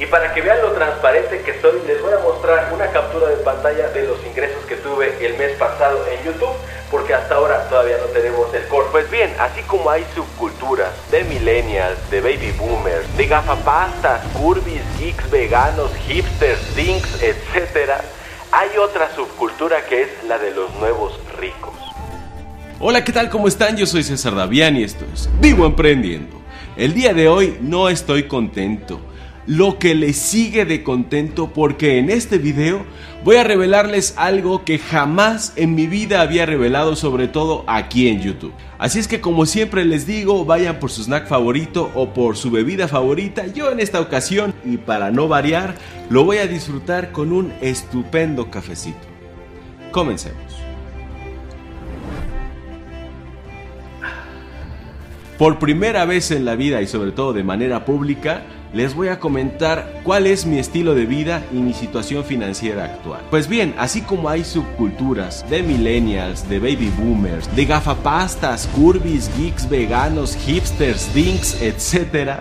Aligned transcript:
Y 0.00 0.06
para 0.06 0.32
que 0.32 0.40
vean 0.40 0.62
lo 0.62 0.70
transparente 0.72 1.40
que 1.40 1.60
soy, 1.60 1.80
les 1.84 2.00
voy 2.00 2.12
a 2.12 2.18
mostrar 2.20 2.72
una 2.72 2.86
captura 2.86 3.26
de 3.26 3.36
pantalla 3.38 3.88
de 3.88 4.04
los 4.06 4.24
ingresos 4.24 4.64
que 4.66 4.76
tuve 4.76 5.26
el 5.26 5.36
mes 5.36 5.56
pasado 5.58 6.06
en 6.06 6.24
YouTube, 6.24 6.54
porque 6.88 7.14
hasta 7.14 7.34
ahora 7.34 7.68
todavía 7.68 7.96
no 7.98 8.04
tenemos 8.12 8.54
el 8.54 8.64
core. 8.68 8.86
Pues 8.92 9.10
bien, 9.10 9.34
así 9.40 9.60
como 9.62 9.90
hay 9.90 10.06
subculturas 10.14 10.92
de 11.10 11.24
millennials, 11.24 11.98
de 12.10 12.20
baby 12.20 12.52
boomers, 12.56 13.16
de 13.16 13.26
gafapastas, 13.26 14.24
curvis, 14.34 14.82
geeks, 15.00 15.28
veganos, 15.30 15.90
hipsters, 16.06 16.76
dinks, 16.76 17.20
etc., 17.20 17.90
hay 18.52 18.78
otra 18.78 19.12
subcultura 19.16 19.84
que 19.86 20.02
es 20.02 20.08
la 20.28 20.38
de 20.38 20.52
los 20.52 20.72
nuevos 20.76 21.18
ricos. 21.38 21.74
Hola, 22.78 23.02
¿qué 23.02 23.12
tal? 23.12 23.28
¿Cómo 23.28 23.48
están? 23.48 23.76
Yo 23.76 23.84
soy 23.84 24.04
César 24.04 24.36
Davián 24.36 24.76
y 24.76 24.84
esto 24.84 25.04
es 25.12 25.28
Vivo 25.40 25.66
Emprendiendo. 25.66 26.40
El 26.76 26.94
día 26.94 27.12
de 27.12 27.26
hoy 27.26 27.58
no 27.60 27.88
estoy 27.88 28.28
contento 28.28 29.00
lo 29.48 29.78
que 29.78 29.94
les 29.94 30.16
sigue 30.16 30.66
de 30.66 30.82
contento 30.82 31.54
porque 31.54 31.98
en 31.98 32.10
este 32.10 32.36
video 32.36 32.84
voy 33.24 33.36
a 33.36 33.44
revelarles 33.44 34.12
algo 34.18 34.62
que 34.62 34.78
jamás 34.78 35.54
en 35.56 35.74
mi 35.74 35.86
vida 35.86 36.20
había 36.20 36.44
revelado, 36.44 36.96
sobre 36.96 37.28
todo 37.28 37.64
aquí 37.66 38.08
en 38.08 38.20
YouTube. 38.20 38.52
Así 38.76 38.98
es 38.98 39.08
que 39.08 39.22
como 39.22 39.46
siempre 39.46 39.86
les 39.86 40.06
digo, 40.06 40.44
vayan 40.44 40.78
por 40.78 40.90
su 40.90 41.02
snack 41.02 41.26
favorito 41.26 41.90
o 41.94 42.12
por 42.12 42.36
su 42.36 42.50
bebida 42.50 42.88
favorita. 42.88 43.46
Yo 43.46 43.72
en 43.72 43.80
esta 43.80 44.02
ocasión, 44.02 44.52
y 44.66 44.76
para 44.76 45.10
no 45.10 45.28
variar, 45.28 45.74
lo 46.10 46.24
voy 46.24 46.36
a 46.36 46.46
disfrutar 46.46 47.10
con 47.10 47.32
un 47.32 47.50
estupendo 47.62 48.50
cafecito. 48.50 48.98
Comencemos. 49.92 50.36
Por 55.38 55.58
primera 55.58 56.04
vez 56.04 56.32
en 56.32 56.44
la 56.44 56.54
vida 56.54 56.82
y 56.82 56.86
sobre 56.86 57.12
todo 57.12 57.32
de 57.32 57.44
manera 57.44 57.86
pública, 57.86 58.42
les 58.72 58.94
voy 58.94 59.08
a 59.08 59.18
comentar 59.18 60.00
cuál 60.04 60.26
es 60.26 60.46
mi 60.46 60.58
estilo 60.58 60.94
de 60.94 61.06
vida 61.06 61.42
y 61.52 61.56
mi 61.56 61.72
situación 61.72 62.24
financiera 62.24 62.84
actual. 62.84 63.20
Pues 63.30 63.48
bien, 63.48 63.74
así 63.78 64.02
como 64.02 64.28
hay 64.28 64.44
subculturas 64.44 65.48
de 65.48 65.62
millennials, 65.62 66.48
de 66.48 66.58
baby 66.58 66.92
boomers, 66.98 67.54
de 67.54 67.64
gafapastas, 67.64 68.66
curvis, 68.68 69.30
geeks, 69.38 69.68
veganos, 69.68 70.36
hipsters, 70.36 71.12
dinks, 71.14 71.60
etc., 71.62 72.40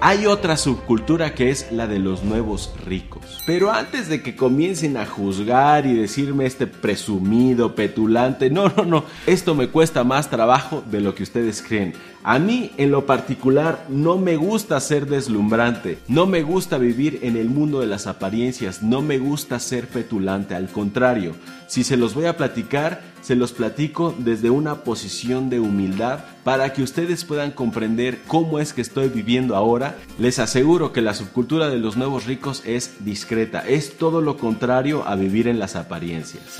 hay 0.00 0.26
otra 0.26 0.56
subcultura 0.56 1.34
que 1.34 1.50
es 1.50 1.72
la 1.72 1.86
de 1.86 1.98
los 1.98 2.22
nuevos 2.22 2.72
ricos. 2.84 3.42
Pero 3.46 3.72
antes 3.72 4.08
de 4.08 4.22
que 4.22 4.36
comiencen 4.36 4.96
a 4.96 5.06
juzgar 5.06 5.86
y 5.86 5.94
decirme 5.94 6.46
este 6.46 6.66
presumido, 6.66 7.74
petulante, 7.74 8.50
no, 8.50 8.68
no, 8.76 8.84
no, 8.84 9.04
esto 9.26 9.54
me 9.54 9.68
cuesta 9.68 10.04
más 10.04 10.30
trabajo 10.30 10.84
de 10.90 11.00
lo 11.00 11.14
que 11.14 11.24
ustedes 11.24 11.62
creen. 11.62 11.94
A 12.22 12.38
mí 12.38 12.72
en 12.76 12.90
lo 12.90 13.06
particular 13.06 13.86
no 13.88 14.18
me 14.18 14.36
gusta 14.36 14.78
ser 14.80 15.06
deslumbrante, 15.06 15.98
no 16.08 16.26
me 16.26 16.42
gusta 16.42 16.78
vivir 16.78 17.20
en 17.22 17.36
el 17.36 17.48
mundo 17.48 17.80
de 17.80 17.86
las 17.86 18.06
apariencias, 18.06 18.82
no 18.82 19.02
me 19.02 19.18
gusta 19.18 19.58
ser 19.58 19.88
petulante, 19.88 20.54
al 20.54 20.68
contrario, 20.68 21.34
si 21.68 21.84
se 21.84 21.96
los 21.96 22.14
voy 22.14 22.24
a 22.24 22.36
platicar, 22.36 23.02
se 23.20 23.36
los 23.36 23.52
platico 23.52 24.14
desde 24.18 24.48
una 24.50 24.84
posición 24.84 25.50
de 25.50 25.60
humildad 25.60 26.24
para 26.42 26.72
que 26.72 26.82
ustedes 26.82 27.24
puedan 27.24 27.50
comprender 27.50 28.22
cómo 28.26 28.58
es 28.58 28.72
que 28.72 28.80
estoy 28.80 29.08
viviendo 29.08 29.54
ahora. 29.54 29.96
Les 30.18 30.38
aseguro 30.38 30.92
que 30.92 31.02
la 31.02 31.14
subcultura 31.14 31.68
de 31.68 31.78
los 31.78 31.96
nuevos 31.96 32.24
ricos 32.24 32.62
es 32.64 33.04
discreta, 33.04 33.60
es 33.60 33.98
todo 33.98 34.22
lo 34.22 34.38
contrario 34.38 35.06
a 35.06 35.14
vivir 35.14 35.46
en 35.46 35.58
las 35.58 35.76
apariencias. 35.76 36.58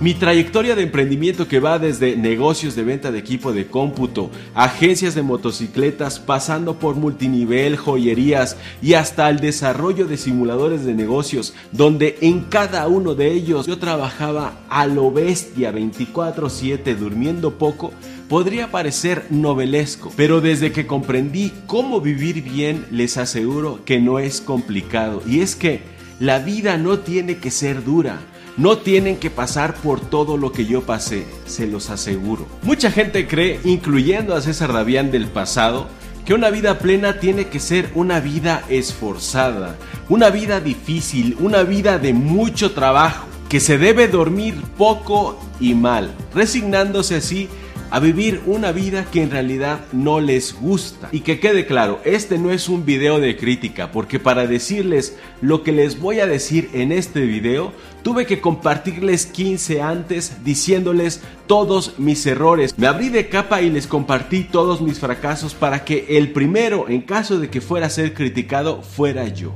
Mi 0.00 0.14
trayectoria 0.14 0.76
de 0.76 0.84
emprendimiento 0.84 1.48
que 1.48 1.58
va 1.58 1.80
desde 1.80 2.14
negocios 2.14 2.76
de 2.76 2.84
venta 2.84 3.10
de 3.10 3.18
equipo 3.18 3.52
de 3.52 3.66
cómputo, 3.66 4.30
agencias 4.54 5.16
de 5.16 5.22
motocicletas, 5.22 6.20
pasando 6.20 6.78
por 6.78 6.94
multinivel, 6.94 7.76
joyerías 7.76 8.56
y 8.80 8.94
hasta 8.94 9.28
el 9.28 9.40
desarrollo 9.40 10.06
de 10.06 10.16
simuladores 10.16 10.84
de 10.84 10.94
negocios, 10.94 11.52
donde 11.72 12.16
en 12.20 12.42
cada 12.42 12.86
uno 12.86 13.16
de 13.16 13.32
ellos 13.32 13.66
yo 13.66 13.80
trabajaba 13.80 14.60
a 14.68 14.86
lo 14.86 15.10
bestia 15.10 15.72
24/7 15.72 16.94
durmiendo 16.94 17.58
poco, 17.58 17.92
podría 18.28 18.70
parecer 18.70 19.24
novelesco, 19.30 20.12
pero 20.14 20.40
desde 20.40 20.70
que 20.70 20.86
comprendí 20.86 21.52
cómo 21.66 22.00
vivir 22.00 22.44
bien 22.44 22.86
les 22.92 23.16
aseguro 23.16 23.80
que 23.84 23.98
no 23.98 24.20
es 24.20 24.40
complicado 24.40 25.24
y 25.26 25.40
es 25.40 25.56
que 25.56 25.80
la 26.20 26.38
vida 26.38 26.76
no 26.76 27.00
tiene 27.00 27.38
que 27.38 27.50
ser 27.50 27.82
dura. 27.82 28.20
No 28.58 28.78
tienen 28.78 29.18
que 29.18 29.30
pasar 29.30 29.76
por 29.76 30.00
todo 30.00 30.36
lo 30.36 30.50
que 30.50 30.66
yo 30.66 30.82
pasé, 30.82 31.24
se 31.46 31.68
los 31.68 31.90
aseguro. 31.90 32.44
Mucha 32.62 32.90
gente 32.90 33.28
cree, 33.28 33.60
incluyendo 33.62 34.34
a 34.34 34.40
César 34.40 34.72
Davián 34.72 35.12
del 35.12 35.28
pasado, 35.28 35.86
que 36.26 36.34
una 36.34 36.50
vida 36.50 36.80
plena 36.80 37.20
tiene 37.20 37.46
que 37.46 37.60
ser 37.60 37.88
una 37.94 38.18
vida 38.18 38.64
esforzada, 38.68 39.76
una 40.08 40.30
vida 40.30 40.58
difícil, 40.58 41.36
una 41.38 41.62
vida 41.62 42.00
de 42.00 42.12
mucho 42.12 42.72
trabajo, 42.72 43.28
que 43.48 43.60
se 43.60 43.78
debe 43.78 44.08
dormir 44.08 44.56
poco 44.76 45.38
y 45.60 45.74
mal, 45.74 46.12
resignándose 46.34 47.14
así 47.14 47.48
a 47.90 48.00
vivir 48.00 48.40
una 48.46 48.72
vida 48.72 49.06
que 49.10 49.22
en 49.22 49.30
realidad 49.30 49.80
no 49.92 50.20
les 50.20 50.54
gusta. 50.54 51.08
Y 51.12 51.20
que 51.20 51.40
quede 51.40 51.66
claro, 51.66 52.00
este 52.04 52.38
no 52.38 52.50
es 52.50 52.68
un 52.68 52.84
video 52.84 53.20
de 53.20 53.36
crítica, 53.36 53.92
porque 53.92 54.18
para 54.18 54.46
decirles 54.46 55.16
lo 55.40 55.62
que 55.62 55.72
les 55.72 55.98
voy 55.98 56.20
a 56.20 56.26
decir 56.26 56.68
en 56.74 56.92
este 56.92 57.20
video, 57.20 57.72
tuve 58.02 58.26
que 58.26 58.40
compartirles 58.40 59.26
15 59.26 59.82
antes 59.82 60.44
diciéndoles 60.44 61.22
todos 61.46 61.98
mis 61.98 62.24
errores. 62.26 62.76
Me 62.78 62.86
abrí 62.86 63.08
de 63.08 63.28
capa 63.28 63.62
y 63.62 63.70
les 63.70 63.86
compartí 63.86 64.44
todos 64.44 64.80
mis 64.80 64.98
fracasos 64.98 65.54
para 65.54 65.84
que 65.84 66.06
el 66.16 66.32
primero, 66.32 66.88
en 66.88 67.02
caso 67.02 67.38
de 67.38 67.50
que 67.50 67.60
fuera 67.60 67.86
a 67.86 67.90
ser 67.90 68.14
criticado, 68.14 68.82
fuera 68.82 69.28
yo. 69.28 69.54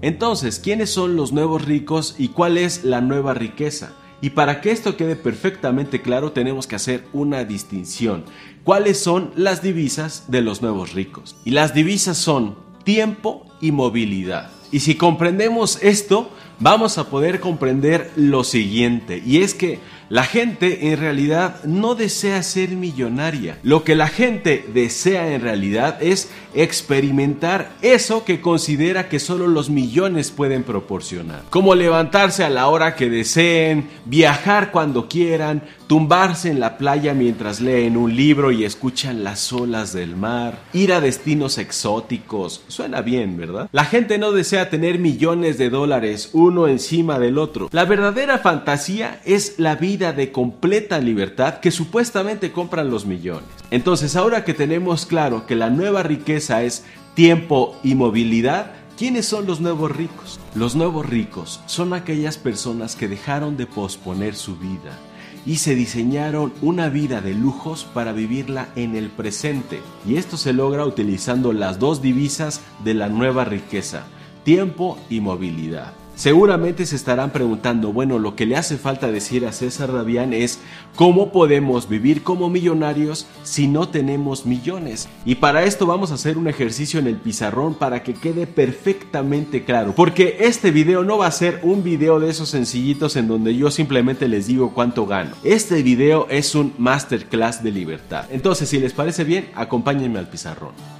Entonces, 0.00 0.60
¿quiénes 0.60 0.90
son 0.90 1.16
los 1.16 1.32
nuevos 1.32 1.64
ricos 1.64 2.14
y 2.18 2.28
cuál 2.28 2.56
es 2.56 2.84
la 2.84 3.00
nueva 3.00 3.34
riqueza? 3.34 3.92
Y 4.20 4.30
para 4.30 4.60
que 4.60 4.70
esto 4.70 4.96
quede 4.96 5.16
perfectamente 5.16 6.02
claro 6.02 6.32
tenemos 6.32 6.66
que 6.66 6.76
hacer 6.76 7.04
una 7.12 7.44
distinción. 7.44 8.24
¿Cuáles 8.64 8.98
son 8.98 9.30
las 9.36 9.62
divisas 9.62 10.24
de 10.28 10.42
los 10.42 10.60
nuevos 10.60 10.92
ricos? 10.92 11.36
Y 11.44 11.50
las 11.50 11.72
divisas 11.72 12.18
son 12.18 12.56
tiempo 12.84 13.46
y 13.60 13.70
movilidad. 13.70 14.50
Y 14.70 14.80
si 14.80 14.96
comprendemos 14.96 15.78
esto, 15.82 16.30
vamos 16.60 16.98
a 16.98 17.08
poder 17.08 17.40
comprender 17.40 18.10
lo 18.16 18.44
siguiente, 18.44 19.22
y 19.24 19.42
es 19.42 19.54
que 19.54 19.78
la 20.08 20.24
gente 20.24 20.90
en 20.90 20.98
realidad 20.98 21.62
no 21.64 21.94
desea 21.94 22.42
ser 22.42 22.70
millonaria. 22.70 23.58
Lo 23.62 23.84
que 23.84 23.94
la 23.94 24.08
gente 24.08 24.64
desea 24.72 25.34
en 25.34 25.42
realidad 25.42 26.02
es 26.02 26.30
experimentar 26.54 27.72
eso 27.82 28.24
que 28.24 28.40
considera 28.40 29.08
que 29.08 29.20
solo 29.20 29.46
los 29.46 29.68
millones 29.68 30.30
pueden 30.30 30.62
proporcionar. 30.62 31.42
Como 31.50 31.74
levantarse 31.74 32.42
a 32.42 32.50
la 32.50 32.68
hora 32.68 32.94
que 32.94 33.10
deseen, 33.10 33.88
viajar 34.06 34.70
cuando 34.70 35.08
quieran, 35.08 35.62
tumbarse 35.86 36.50
en 36.50 36.60
la 36.60 36.78
playa 36.78 37.14
mientras 37.14 37.60
leen 37.60 37.96
un 37.96 38.14
libro 38.14 38.50
y 38.50 38.64
escuchan 38.64 39.24
las 39.24 39.52
olas 39.52 39.92
del 39.92 40.16
mar, 40.16 40.60
ir 40.72 40.92
a 40.92 41.00
destinos 41.00 41.58
exóticos. 41.58 42.62
Suena 42.68 43.02
bien, 43.02 43.36
¿verdad? 43.36 43.68
La 43.72 43.84
gente 43.84 44.18
no 44.18 44.32
desea 44.32 44.70
tener 44.70 44.98
millones 44.98 45.58
de 45.58 45.70
dólares 45.70 46.30
uno 46.32 46.68
encima 46.68 47.18
del 47.18 47.38
otro. 47.38 47.68
La 47.72 47.84
verdadera 47.84 48.38
fantasía 48.38 49.20
es 49.24 49.58
la 49.58 49.76
vida 49.76 49.97
de 49.98 50.32
completa 50.32 51.00
libertad 51.00 51.60
que 51.60 51.70
supuestamente 51.70 52.52
compran 52.52 52.90
los 52.90 53.04
millones. 53.04 53.48
Entonces, 53.70 54.16
ahora 54.16 54.44
que 54.44 54.54
tenemos 54.54 55.06
claro 55.06 55.46
que 55.46 55.56
la 55.56 55.70
nueva 55.70 56.02
riqueza 56.02 56.62
es 56.62 56.84
tiempo 57.14 57.76
y 57.82 57.94
movilidad, 57.94 58.72
¿quiénes 58.96 59.26
son 59.26 59.46
los 59.46 59.60
nuevos 59.60 59.94
ricos? 59.94 60.38
Los 60.54 60.76
nuevos 60.76 61.04
ricos 61.04 61.60
son 61.66 61.92
aquellas 61.92 62.38
personas 62.38 62.94
que 62.96 63.08
dejaron 63.08 63.56
de 63.56 63.66
posponer 63.66 64.34
su 64.34 64.56
vida 64.56 64.96
y 65.44 65.56
se 65.56 65.74
diseñaron 65.74 66.52
una 66.62 66.88
vida 66.88 67.20
de 67.20 67.34
lujos 67.34 67.86
para 67.92 68.12
vivirla 68.12 68.68
en 68.76 68.94
el 68.94 69.08
presente. 69.08 69.80
Y 70.06 70.16
esto 70.16 70.36
se 70.36 70.52
logra 70.52 70.84
utilizando 70.84 71.52
las 71.52 71.78
dos 71.78 72.02
divisas 72.02 72.60
de 72.84 72.94
la 72.94 73.08
nueva 73.08 73.44
riqueza, 73.44 74.04
tiempo 74.44 74.98
y 75.10 75.20
movilidad. 75.20 75.92
Seguramente 76.18 76.84
se 76.84 76.96
estarán 76.96 77.30
preguntando, 77.30 77.92
bueno, 77.92 78.18
lo 78.18 78.34
que 78.34 78.44
le 78.44 78.56
hace 78.56 78.76
falta 78.76 79.06
decir 79.06 79.46
a 79.46 79.52
César 79.52 79.92
Davián 79.92 80.32
es 80.32 80.58
cómo 80.96 81.30
podemos 81.30 81.88
vivir 81.88 82.24
como 82.24 82.50
millonarios 82.50 83.28
si 83.44 83.68
no 83.68 83.88
tenemos 83.88 84.44
millones. 84.44 85.08
Y 85.24 85.36
para 85.36 85.62
esto 85.62 85.86
vamos 85.86 86.10
a 86.10 86.14
hacer 86.14 86.36
un 86.36 86.48
ejercicio 86.48 86.98
en 86.98 87.06
el 87.06 87.18
pizarrón 87.18 87.74
para 87.74 88.02
que 88.02 88.14
quede 88.14 88.48
perfectamente 88.48 89.62
claro. 89.62 89.94
Porque 89.94 90.38
este 90.40 90.72
video 90.72 91.04
no 91.04 91.18
va 91.18 91.28
a 91.28 91.30
ser 91.30 91.60
un 91.62 91.84
video 91.84 92.18
de 92.18 92.30
esos 92.30 92.48
sencillitos 92.48 93.14
en 93.14 93.28
donde 93.28 93.54
yo 93.54 93.70
simplemente 93.70 94.26
les 94.26 94.48
digo 94.48 94.74
cuánto 94.74 95.06
gano. 95.06 95.36
Este 95.44 95.84
video 95.84 96.26
es 96.30 96.56
un 96.56 96.74
masterclass 96.78 97.62
de 97.62 97.70
libertad. 97.70 98.24
Entonces, 98.32 98.68
si 98.68 98.80
les 98.80 98.92
parece 98.92 99.22
bien, 99.22 99.50
acompáñenme 99.54 100.18
al 100.18 100.28
pizarrón. 100.28 100.97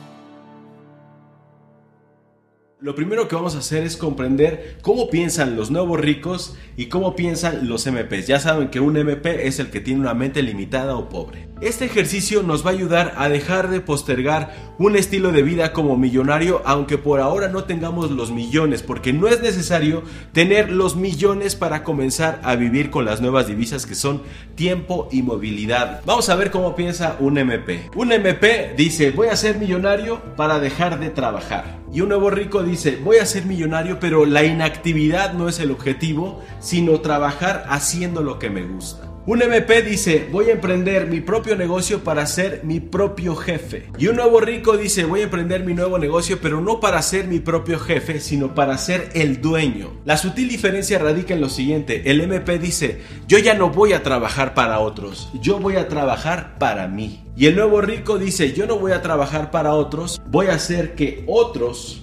Lo 2.80 2.94
primero 2.94 3.26
que 3.26 3.34
vamos 3.34 3.56
a 3.56 3.58
hacer 3.58 3.82
es 3.82 3.96
comprender 3.96 4.78
cómo 4.82 5.10
piensan 5.10 5.56
los 5.56 5.68
nuevos 5.68 5.98
ricos 5.98 6.56
y 6.76 6.86
cómo 6.86 7.16
piensan 7.16 7.68
los 7.68 7.84
MPs. 7.88 8.28
Ya 8.28 8.38
saben 8.38 8.68
que 8.68 8.78
un 8.78 8.96
MP 8.96 9.48
es 9.48 9.58
el 9.58 9.70
que 9.70 9.80
tiene 9.80 10.00
una 10.00 10.14
mente 10.14 10.44
limitada 10.44 10.94
o 10.94 11.08
pobre. 11.08 11.48
Este 11.60 11.86
ejercicio 11.86 12.44
nos 12.44 12.64
va 12.64 12.70
a 12.70 12.74
ayudar 12.74 13.14
a 13.16 13.28
dejar 13.28 13.68
de 13.68 13.80
postergar 13.80 14.54
un 14.78 14.94
estilo 14.94 15.32
de 15.32 15.42
vida 15.42 15.72
como 15.72 15.96
millonario, 15.96 16.62
aunque 16.64 16.98
por 16.98 17.18
ahora 17.18 17.48
no 17.48 17.64
tengamos 17.64 18.12
los 18.12 18.30
millones, 18.30 18.84
porque 18.84 19.12
no 19.12 19.26
es 19.26 19.42
necesario 19.42 20.04
tener 20.30 20.70
los 20.70 20.94
millones 20.94 21.56
para 21.56 21.82
comenzar 21.82 22.40
a 22.44 22.54
vivir 22.54 22.90
con 22.90 23.04
las 23.04 23.20
nuevas 23.20 23.48
divisas 23.48 23.86
que 23.86 23.96
son 23.96 24.22
tiempo 24.54 25.08
y 25.10 25.22
movilidad. 25.22 26.00
Vamos 26.06 26.28
a 26.28 26.36
ver 26.36 26.52
cómo 26.52 26.76
piensa 26.76 27.16
un 27.18 27.38
MP. 27.38 27.90
Un 27.96 28.12
MP 28.12 28.74
dice, 28.76 29.10
voy 29.10 29.26
a 29.26 29.34
ser 29.34 29.58
millonario 29.58 30.22
para 30.36 30.60
dejar 30.60 31.00
de 31.00 31.10
trabajar. 31.10 31.80
Y 31.92 32.02
un 32.02 32.10
nuevo 32.10 32.30
rico 32.30 32.62
dice, 32.62 33.00
voy 33.02 33.16
a 33.16 33.26
ser 33.26 33.46
millonario, 33.46 33.98
pero 33.98 34.26
la 34.26 34.44
inactividad 34.44 35.32
no 35.32 35.48
es 35.48 35.58
el 35.58 35.72
objetivo, 35.72 36.40
sino 36.60 37.00
trabajar 37.00 37.64
haciendo 37.68 38.22
lo 38.22 38.38
que 38.38 38.48
me 38.48 38.62
gusta. 38.62 39.17
Un 39.28 39.42
MP 39.42 39.82
dice, 39.82 40.26
voy 40.32 40.48
a 40.48 40.52
emprender 40.52 41.06
mi 41.06 41.20
propio 41.20 41.54
negocio 41.54 42.02
para 42.02 42.24
ser 42.24 42.62
mi 42.64 42.80
propio 42.80 43.36
jefe. 43.36 43.90
Y 43.98 44.06
un 44.06 44.16
nuevo 44.16 44.40
rico 44.40 44.78
dice, 44.78 45.04
voy 45.04 45.20
a 45.20 45.24
emprender 45.24 45.64
mi 45.64 45.74
nuevo 45.74 45.98
negocio, 45.98 46.38
pero 46.40 46.62
no 46.62 46.80
para 46.80 47.02
ser 47.02 47.26
mi 47.26 47.38
propio 47.38 47.78
jefe, 47.78 48.20
sino 48.20 48.54
para 48.54 48.78
ser 48.78 49.10
el 49.12 49.42
dueño. 49.42 49.92
La 50.06 50.16
sutil 50.16 50.48
diferencia 50.48 50.98
radica 50.98 51.34
en 51.34 51.42
lo 51.42 51.50
siguiente, 51.50 52.10
el 52.10 52.22
MP 52.22 52.58
dice, 52.58 53.02
yo 53.26 53.36
ya 53.36 53.52
no 53.52 53.68
voy 53.68 53.92
a 53.92 54.02
trabajar 54.02 54.54
para 54.54 54.78
otros, 54.78 55.28
yo 55.42 55.58
voy 55.58 55.76
a 55.76 55.88
trabajar 55.88 56.56
para 56.58 56.88
mí. 56.88 57.22
Y 57.36 57.48
el 57.48 57.56
nuevo 57.56 57.82
rico 57.82 58.16
dice, 58.16 58.54
yo 58.54 58.66
no 58.66 58.78
voy 58.78 58.92
a 58.92 59.02
trabajar 59.02 59.50
para 59.50 59.74
otros, 59.74 60.22
voy 60.26 60.46
a 60.46 60.54
hacer 60.54 60.94
que 60.94 61.22
otros 61.26 62.02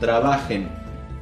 trabajen 0.00 0.68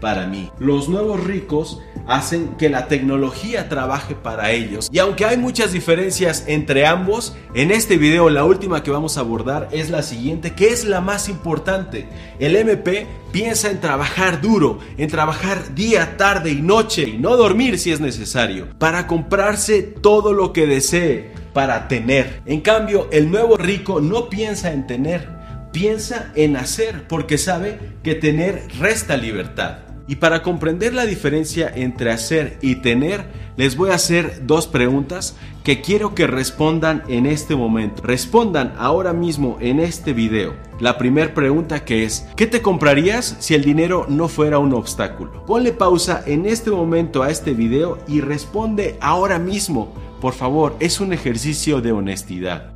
para 0.04 0.26
mí. 0.26 0.50
Los 0.58 0.90
nuevos 0.90 1.24
ricos 1.24 1.80
hacen 2.06 2.56
que 2.58 2.68
la 2.68 2.88
tecnología 2.88 3.70
trabaje 3.70 4.14
para 4.14 4.50
ellos. 4.50 4.90
Y 4.92 4.98
aunque 4.98 5.24
hay 5.24 5.38
muchas 5.38 5.72
diferencias 5.72 6.44
entre 6.46 6.84
ambos, 6.84 7.34
en 7.54 7.70
este 7.70 7.96
video 7.96 8.28
la 8.28 8.44
última 8.44 8.82
que 8.82 8.90
vamos 8.90 9.16
a 9.16 9.20
abordar 9.20 9.70
es 9.72 9.88
la 9.88 10.02
siguiente, 10.02 10.52
que 10.52 10.68
es 10.68 10.84
la 10.84 11.00
más 11.00 11.30
importante. 11.30 12.06
El 12.38 12.54
MP 12.54 13.06
piensa 13.32 13.70
en 13.70 13.80
trabajar 13.80 14.42
duro, 14.42 14.78
en 14.98 15.08
trabajar 15.08 15.74
día, 15.74 16.18
tarde 16.18 16.50
y 16.50 16.60
noche 16.60 17.08
y 17.08 17.16
no 17.16 17.38
dormir 17.38 17.78
si 17.78 17.90
es 17.90 18.00
necesario, 18.00 18.78
para 18.78 19.06
comprarse 19.06 19.80
todo 19.80 20.34
lo 20.34 20.52
que 20.52 20.66
desee, 20.66 21.32
para 21.54 21.88
tener. 21.88 22.42
En 22.44 22.60
cambio, 22.60 23.08
el 23.10 23.30
nuevo 23.30 23.56
rico 23.56 24.02
no 24.02 24.28
piensa 24.28 24.70
en 24.70 24.86
tener, 24.86 25.30
piensa 25.72 26.30
en 26.34 26.58
hacer, 26.58 27.08
porque 27.08 27.38
sabe 27.38 27.78
que 28.02 28.14
tener 28.14 28.68
resta 28.78 29.16
libertad. 29.16 29.93
Y 30.06 30.16
para 30.16 30.42
comprender 30.42 30.92
la 30.92 31.06
diferencia 31.06 31.70
entre 31.74 32.10
hacer 32.10 32.58
y 32.60 32.76
tener, 32.76 33.24
les 33.56 33.76
voy 33.76 33.90
a 33.90 33.94
hacer 33.94 34.46
dos 34.46 34.66
preguntas 34.66 35.36
que 35.62 35.80
quiero 35.80 36.14
que 36.14 36.26
respondan 36.26 37.02
en 37.08 37.24
este 37.24 37.56
momento. 37.56 38.02
Respondan 38.02 38.74
ahora 38.76 39.14
mismo 39.14 39.56
en 39.60 39.80
este 39.80 40.12
video. 40.12 40.54
La 40.78 40.98
primera 40.98 41.32
pregunta 41.32 41.84
que 41.84 42.04
es, 42.04 42.26
¿qué 42.36 42.46
te 42.46 42.60
comprarías 42.60 43.36
si 43.38 43.54
el 43.54 43.64
dinero 43.64 44.06
no 44.08 44.28
fuera 44.28 44.58
un 44.58 44.74
obstáculo? 44.74 45.46
Ponle 45.46 45.72
pausa 45.72 46.22
en 46.26 46.44
este 46.44 46.70
momento 46.70 47.22
a 47.22 47.30
este 47.30 47.54
video 47.54 47.98
y 48.06 48.20
responde 48.20 48.98
ahora 49.00 49.38
mismo. 49.38 49.94
Por 50.20 50.34
favor, 50.34 50.76
es 50.80 51.00
un 51.00 51.12
ejercicio 51.12 51.80
de 51.80 51.92
honestidad. 51.92 52.73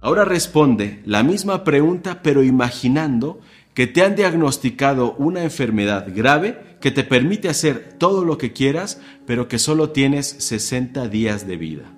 Ahora 0.00 0.24
responde 0.24 1.02
la 1.04 1.22
misma 1.22 1.64
pregunta 1.64 2.20
pero 2.22 2.44
imaginando 2.44 3.40
que 3.74 3.86
te 3.86 4.02
han 4.02 4.14
diagnosticado 4.14 5.14
una 5.18 5.42
enfermedad 5.42 6.06
grave 6.14 6.76
que 6.80 6.90
te 6.90 7.02
permite 7.02 7.48
hacer 7.48 7.94
todo 7.98 8.24
lo 8.24 8.38
que 8.38 8.52
quieras 8.52 9.00
pero 9.26 9.48
que 9.48 9.58
solo 9.58 9.90
tienes 9.90 10.26
60 10.26 11.08
días 11.08 11.46
de 11.46 11.56
vida. 11.56 11.92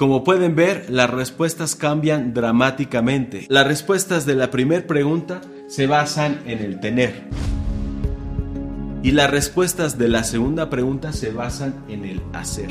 Como 0.00 0.24
pueden 0.24 0.56
ver, 0.56 0.86
las 0.88 1.10
respuestas 1.10 1.76
cambian 1.76 2.32
dramáticamente. 2.32 3.44
Las 3.50 3.66
respuestas 3.66 4.24
de 4.24 4.34
la 4.34 4.50
primera 4.50 4.86
pregunta 4.86 5.42
se 5.68 5.86
basan 5.86 6.40
en 6.46 6.60
el 6.60 6.80
tener. 6.80 7.24
Y 9.02 9.10
las 9.10 9.30
respuestas 9.30 9.98
de 9.98 10.08
la 10.08 10.24
segunda 10.24 10.70
pregunta 10.70 11.12
se 11.12 11.32
basan 11.32 11.84
en 11.88 12.06
el 12.06 12.22
hacer. 12.32 12.70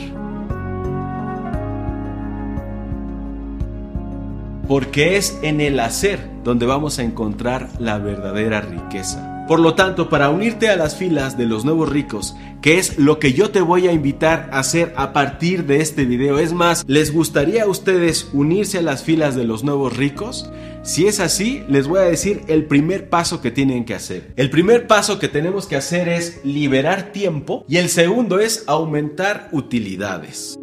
Porque 4.70 5.18
es 5.18 5.40
en 5.42 5.62
el 5.62 5.80
hacer 5.80 6.20
donde 6.44 6.68
vamos 6.68 7.00
a 7.00 7.04
encontrar 7.04 7.70
la 7.80 7.98
verdadera 7.98 8.62
riqueza. 8.62 9.48
Por 9.48 9.60
lo 9.60 9.74
tanto, 9.74 10.10
para 10.10 10.30
unirte 10.30 10.70
a 10.70 10.76
las 10.76 10.96
filas 10.96 11.40
de 11.40 11.48
los 11.48 11.66
nuevos 11.66 11.90
ricos, 11.90 12.36
que 12.62 12.78
es 12.78 13.00
lo 13.00 13.18
que 13.18 13.34
yo 13.34 13.50
te 13.50 13.62
voy 13.62 13.88
a 13.88 13.92
invitar 13.92 14.48
a 14.54 14.60
hacer 14.60 14.94
a 14.96 15.12
partir 15.12 15.66
de 15.66 15.82
este 15.82 16.06
video, 16.06 16.38
es 16.38 16.54
más, 16.54 16.84
¿les 16.86 17.12
gustaría 17.12 17.64
a 17.64 17.68
ustedes 17.68 18.30
unirse 18.32 18.78
a 18.78 18.84
las 18.84 19.04
filas 19.04 19.36
de 19.36 19.44
los 19.44 19.64
nuevos 19.64 19.98
ricos? 19.98 20.52
Si 20.84 21.08
es 21.08 21.20
así, 21.20 21.64
les 21.68 21.88
voy 21.88 22.02
a 22.02 22.04
decir 22.04 22.44
el 22.48 22.66
primer 22.66 23.10
paso 23.10 23.42
que 23.42 23.50
tienen 23.50 23.86
que 23.86 23.96
hacer. 23.96 24.34
El 24.36 24.52
primer 24.52 24.86
paso 24.86 25.18
que 25.18 25.30
tenemos 25.30 25.66
que 25.66 25.78
hacer 25.78 26.08
es 26.08 26.42
liberar 26.46 27.12
tiempo 27.12 27.66
y 27.68 27.78
el 27.78 27.90
segundo 27.90 28.40
es 28.40 28.66
aumentar 28.68 29.50
utilidades. 29.52 30.60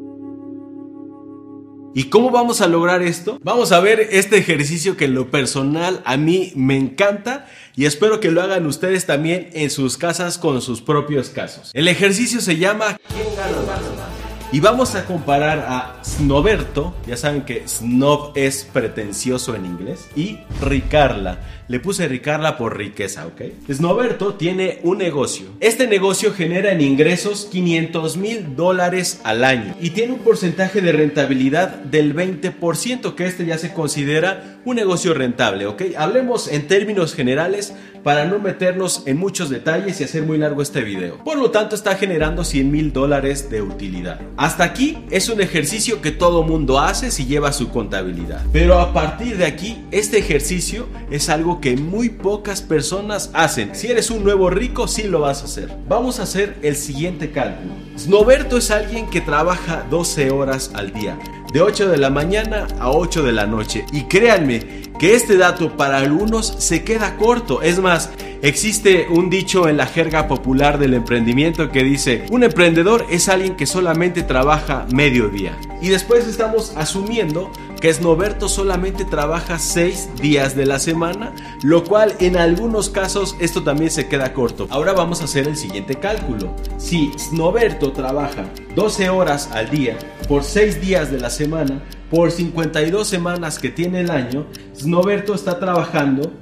¿Y 1.96 2.10
cómo 2.10 2.31
vamos 2.31 2.60
a 2.60 2.66
lograr 2.66 3.00
esto? 3.00 3.38
Vamos 3.43 3.72
a 3.72 3.81
ver 3.81 4.08
este 4.10 4.37
ejercicio 4.37 4.98
que 4.98 5.06
en 5.06 5.14
lo 5.14 5.31
personal 5.31 6.02
a 6.04 6.19
mí 6.19 6.52
me 6.54 6.76
encanta 6.76 7.46
y 7.75 7.87
espero 7.87 8.20
que 8.20 8.31
lo 8.31 8.43
hagan 8.43 8.66
ustedes 8.66 9.06
también 9.06 9.48
en 9.54 9.70
sus 9.70 9.96
casas 9.96 10.37
con 10.37 10.60
sus 10.60 10.82
propios 10.82 11.31
casos. 11.31 11.70
El 11.72 11.88
ejercicio 11.88 12.43
se 12.43 12.58
llama 12.58 12.98
¿Quién 13.08 13.34
gana 13.34 14.05
Y 14.56 14.60
vamos 14.60 14.94
a 14.94 15.04
comparar 15.04 15.66
a 15.68 16.00
Snoberto, 16.02 16.94
ya 17.06 17.18
saben 17.18 17.42
que 17.42 17.68
Snob 17.68 18.32
es 18.34 18.64
pretencioso 18.64 19.54
en 19.54 19.66
inglés, 19.66 20.08
y 20.16 20.38
Ricarla. 20.62 21.40
Le 21.68 21.78
puse 21.78 22.08
Ricarla 22.08 22.56
por 22.56 22.78
riqueza, 22.78 23.26
¿ok? 23.26 23.42
Snoberto 23.70 24.32
tiene 24.36 24.78
un 24.82 24.96
negocio. 24.96 25.48
Este 25.60 25.86
negocio 25.86 26.32
genera 26.32 26.72
en 26.72 26.80
ingresos 26.80 27.46
500 27.52 28.16
mil 28.16 28.56
dólares 28.56 29.20
al 29.24 29.44
año 29.44 29.74
y 29.78 29.90
tiene 29.90 30.14
un 30.14 30.20
porcentaje 30.20 30.80
de 30.80 30.92
rentabilidad 30.92 31.68
del 31.68 32.16
20%, 32.16 33.14
que 33.14 33.26
este 33.26 33.44
ya 33.44 33.58
se 33.58 33.74
considera 33.74 34.56
un 34.64 34.76
negocio 34.76 35.12
rentable, 35.12 35.66
¿ok? 35.66 35.82
Hablemos 35.98 36.48
en 36.48 36.66
términos 36.66 37.14
generales 37.14 37.74
para 38.06 38.24
no 38.24 38.38
meternos 38.38 39.02
en 39.06 39.16
muchos 39.16 39.50
detalles 39.50 40.00
y 40.00 40.04
hacer 40.04 40.22
muy 40.22 40.38
largo 40.38 40.62
este 40.62 40.82
video. 40.82 41.18
Por 41.25 41.38
lo 41.38 41.50
tanto, 41.50 41.75
está 41.75 41.96
generando 41.96 42.44
100 42.44 42.70
mil 42.70 42.92
dólares 42.92 43.50
de 43.50 43.62
utilidad. 43.62 44.20
Hasta 44.36 44.62
aquí 44.62 44.98
es 45.10 45.28
un 45.28 45.40
ejercicio 45.40 46.00
que 46.00 46.12
todo 46.12 46.44
mundo 46.44 46.78
hace 46.78 47.10
si 47.10 47.26
lleva 47.26 47.50
su 47.50 47.68
contabilidad. 47.70 48.44
Pero 48.52 48.78
a 48.78 48.92
partir 48.92 49.38
de 49.38 49.44
aquí, 49.44 49.84
este 49.90 50.18
ejercicio 50.18 50.86
es 51.10 51.28
algo 51.28 51.60
que 51.60 51.76
muy 51.76 52.08
pocas 52.08 52.62
personas 52.62 53.30
hacen. 53.32 53.75
Si 53.75 53.88
eres 53.88 54.08
un 54.12 54.22
nuevo 54.22 54.50
rico, 54.50 54.86
sí 54.86 55.02
lo 55.02 55.22
vas 55.22 55.42
a 55.42 55.46
hacer. 55.46 55.76
Vamos 55.88 56.20
a 56.20 56.22
hacer 56.22 56.58
el 56.62 56.76
siguiente 56.76 57.32
cálculo. 57.32 57.75
Snoberto 57.98 58.58
es 58.58 58.70
alguien 58.70 59.10
que 59.10 59.20
trabaja 59.20 59.84
12 59.90 60.30
horas 60.30 60.70
al 60.75 60.92
día, 60.92 61.18
de 61.52 61.60
8 61.60 61.88
de 61.88 61.96
la 61.96 62.10
mañana 62.10 62.68
a 62.78 62.92
8 62.92 63.25
de 63.25 63.32
la 63.32 63.48
noche. 63.48 63.84
Y 63.92 64.02
créanme 64.02 64.86
que 64.98 65.14
este 65.14 65.36
dato 65.36 65.76
para 65.76 65.98
algunos 65.98 66.46
se 66.58 66.84
queda 66.84 67.16
corto. 67.16 67.62
Es 67.62 67.78
más, 67.78 68.10
existe 68.42 69.06
un 69.10 69.30
dicho 69.30 69.68
en 69.68 69.76
la 69.76 69.86
jerga 69.86 70.28
popular 70.28 70.78
del 70.78 70.94
emprendimiento 70.94 71.70
que 71.70 71.84
dice, 71.84 72.26
un 72.30 72.44
emprendedor 72.44 73.06
es 73.10 73.28
alguien 73.28 73.56
que 73.56 73.66
solamente 73.66 74.22
trabaja 74.22 74.86
medio 74.92 75.28
día. 75.28 75.56
Y 75.82 75.88
después 75.88 76.26
estamos 76.26 76.72
asumiendo 76.76 77.50
que 77.80 77.92
Snoberto 77.92 78.48
solamente 78.48 79.04
trabaja 79.04 79.58
6 79.58 80.16
días 80.20 80.56
de 80.56 80.66
la 80.66 80.78
semana, 80.78 81.34
lo 81.62 81.84
cual 81.84 82.14
en 82.20 82.36
algunos 82.36 82.88
casos 82.88 83.36
esto 83.38 83.62
también 83.62 83.90
se 83.90 84.08
queda 84.08 84.32
corto. 84.32 84.66
Ahora 84.70 84.92
vamos 84.92 85.20
a 85.20 85.24
hacer 85.24 85.46
el 85.46 85.56
siguiente 85.56 85.96
cálculo. 85.96 86.54
Si 86.78 87.12
Snoberto 87.18 87.92
trabaja 87.92 88.46
12 88.74 89.10
horas 89.10 89.50
al 89.52 89.70
día 89.70 89.98
por 90.28 90.42
6 90.42 90.80
días 90.80 91.10
de 91.10 91.20
la 91.20 91.30
semana, 91.30 91.82
por 92.10 92.30
52 92.30 93.06
semanas 93.06 93.58
que 93.58 93.68
tiene 93.70 94.00
el 94.00 94.10
año, 94.10 94.46
Snoberto 94.76 95.34
está 95.34 95.58
trabajando 95.58 96.32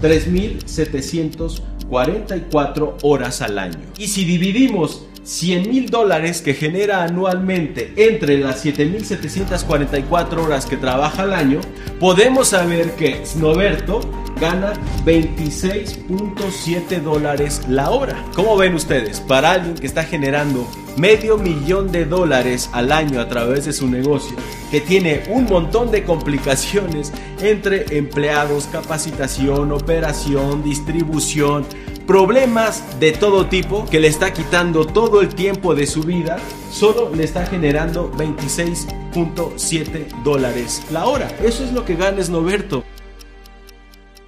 3.744 0.00 2.96
horas 3.02 3.42
al 3.42 3.58
año. 3.58 3.80
Y 3.98 4.06
si 4.08 4.24
dividimos 4.24 5.04
100 5.24 5.68
mil 5.70 5.90
dólares 5.90 6.42
que 6.42 6.54
genera 6.54 7.02
anualmente 7.02 7.92
entre 7.96 8.38
las 8.38 8.64
7.744 8.64 10.44
horas 10.44 10.66
que 10.66 10.76
trabaja 10.76 11.22
al 11.22 11.32
año, 11.32 11.60
podemos 11.98 12.48
saber 12.48 12.92
que 12.92 13.24
Snoberto 13.24 14.00
gana 14.40 14.74
26.7 15.04 17.00
dólares 17.00 17.62
la 17.68 17.90
hora. 17.90 18.22
¿Cómo 18.34 18.56
ven 18.56 18.74
ustedes? 18.74 19.20
Para 19.20 19.52
alguien 19.52 19.74
que 19.74 19.86
está 19.86 20.04
generando 20.04 20.68
medio 20.96 21.38
millón 21.38 21.90
de 21.90 22.04
dólares 22.04 22.68
al 22.72 22.92
año 22.92 23.20
a 23.20 23.28
través 23.28 23.64
de 23.64 23.72
su 23.72 23.88
negocio, 23.88 24.36
que 24.70 24.80
tiene 24.80 25.22
un 25.28 25.44
montón 25.44 25.90
de 25.90 26.04
complicaciones 26.04 27.12
entre 27.40 27.96
empleados, 27.96 28.66
capacitación, 28.70 29.72
operación, 29.72 30.62
distribución, 30.62 31.64
problemas 32.06 33.00
de 33.00 33.12
todo 33.12 33.46
tipo 33.46 33.86
que 33.86 34.00
le 34.00 34.08
está 34.08 34.32
quitando 34.32 34.86
todo 34.86 35.20
el 35.20 35.34
tiempo 35.34 35.74
de 35.74 35.86
su 35.86 36.02
vida, 36.02 36.38
solo 36.70 37.14
le 37.14 37.24
está 37.24 37.46
generando 37.46 38.10
26.7 38.12 40.22
dólares 40.22 40.82
la 40.90 41.06
hora. 41.06 41.28
Eso 41.42 41.64
es 41.64 41.72
lo 41.72 41.84
que 41.84 41.96
gana 41.96 42.22
Snoberto. 42.22 42.84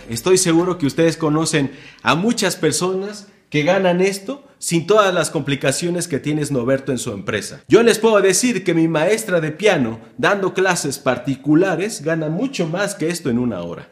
Estoy 0.09 0.38
seguro 0.38 0.78
que 0.78 0.87
ustedes 0.87 1.16
conocen 1.16 1.73
a 2.02 2.14
muchas 2.14 2.56
personas 2.56 3.28
que 3.50 3.62
ganan 3.62 4.00
esto 4.00 4.45
sin 4.59 4.87
todas 4.87 5.12
las 5.12 5.30
complicaciones 5.30 6.09
que 6.09 6.18
tiene 6.18 6.45
Snoberto 6.45 6.92
en 6.92 6.99
su 6.99 7.12
empresa. 7.12 7.62
Yo 7.68 7.83
les 7.83 7.99
puedo 7.99 8.21
decir 8.21 8.64
que 8.64 8.75
mi 8.75 8.88
maestra 8.88 9.40
de 9.40 9.52
piano, 9.52 10.00
dando 10.16 10.54
clases 10.54 10.99
particulares, 10.99 12.02
gana 12.02 12.28
mucho 12.28 12.66
más 12.66 12.95
que 12.95 13.09
esto 13.09 13.28
en 13.28 13.38
una 13.38 13.61
hora. 13.61 13.88